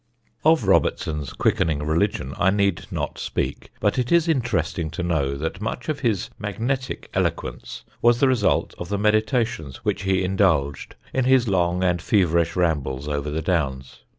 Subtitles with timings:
[0.43, 5.61] Of Robertson's quickening religion I need not speak; but it is interesting to know that
[5.61, 11.25] much of his magnetic eloquence was the result of the meditations which he indulged in
[11.25, 14.03] his long and feverish rambles over the Downs.